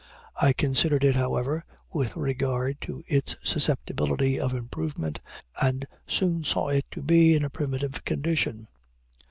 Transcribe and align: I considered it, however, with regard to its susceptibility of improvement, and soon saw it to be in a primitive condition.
I 0.41 0.51
considered 0.53 1.03
it, 1.03 1.13
however, 1.15 1.63
with 1.93 2.15
regard 2.17 2.81
to 2.81 3.03
its 3.07 3.35
susceptibility 3.43 4.39
of 4.39 4.55
improvement, 4.55 5.19
and 5.61 5.85
soon 6.07 6.43
saw 6.43 6.69
it 6.69 6.85
to 6.89 7.03
be 7.03 7.35
in 7.35 7.45
a 7.45 7.51
primitive 7.51 8.03
condition. 8.03 8.67